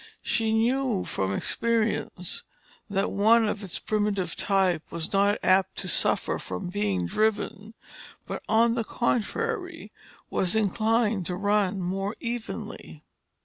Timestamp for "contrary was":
8.83-10.55